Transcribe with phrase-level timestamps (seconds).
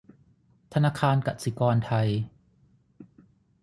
[0.73, 2.09] ธนาคารกสิกรไทย